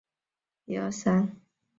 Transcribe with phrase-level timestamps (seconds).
[0.03, 0.03] 卒
[0.73, 1.41] 于洪武九年。